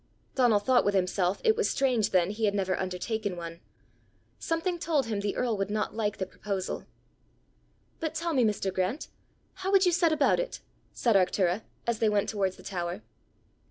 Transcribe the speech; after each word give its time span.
Donal 0.33 0.57
thought 0.57 0.83
with 0.83 0.95
himself 0.95 1.39
it 1.43 1.55
was 1.55 1.69
strange 1.69 2.09
then 2.09 2.31
he 2.31 2.45
had 2.45 2.55
never 2.55 2.75
undertaken 2.75 3.37
one. 3.37 3.59
Something 4.39 4.79
told 4.79 5.05
him 5.05 5.19
the 5.19 5.35
earl 5.35 5.55
would 5.55 5.69
not 5.69 5.93
like 5.93 6.17
the 6.17 6.25
proposal. 6.25 6.87
"But 7.99 8.15
tell 8.15 8.33
me, 8.33 8.43
Mr. 8.43 8.73
Grant 8.73 9.09
how 9.61 9.71
would 9.71 9.85
you 9.85 9.91
set 9.91 10.11
about 10.11 10.39
it?" 10.39 10.59
said 10.91 11.15
Arctura, 11.15 11.61
as 11.85 11.99
they 11.99 12.09
went 12.09 12.29
towards 12.29 12.55
the 12.55 12.63
tower. 12.63 13.03